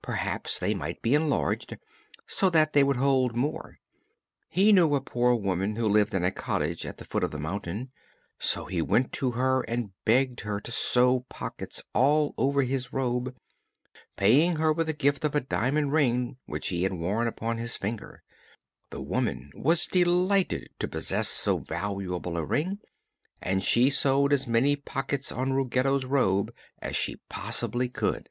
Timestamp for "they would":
2.72-2.96